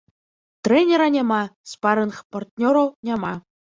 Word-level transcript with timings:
Трэнера 0.67 1.07
няма, 1.17 1.41
спарынг-партнёраў 1.73 2.87
няма. 3.11 3.33